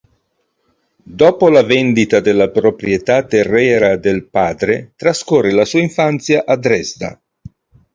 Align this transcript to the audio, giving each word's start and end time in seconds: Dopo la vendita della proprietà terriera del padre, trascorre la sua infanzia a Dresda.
Dopo 1.21 1.47
la 1.49 1.61
vendita 1.61 2.21
della 2.21 2.49
proprietà 2.49 3.21
terriera 3.23 3.97
del 3.97 4.25
padre, 4.27 4.93
trascorre 4.95 5.51
la 5.51 5.63
sua 5.63 5.81
infanzia 5.81 6.43
a 6.43 6.55
Dresda. 6.57 7.21